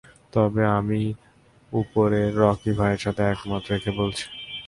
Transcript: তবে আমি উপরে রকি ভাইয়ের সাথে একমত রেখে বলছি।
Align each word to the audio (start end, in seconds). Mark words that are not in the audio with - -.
তবে 0.33 0.63
আমি 0.77 1.01
উপরে 1.71 2.21
রকি 2.39 2.71
ভাইয়ের 2.77 3.01
সাথে 3.05 3.21
একমত 3.33 3.63
রেখে 3.71 3.91
বলছি। 3.99 4.25